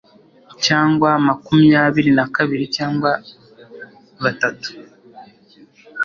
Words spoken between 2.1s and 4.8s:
na kabiri cyangwa batatu